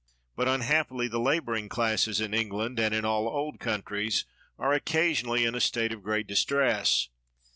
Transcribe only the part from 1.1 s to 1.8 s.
laboring